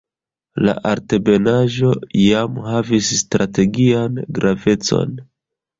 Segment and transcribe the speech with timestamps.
[0.67, 1.91] La altebenaĵo
[2.23, 5.17] iam havis strategian gravecon.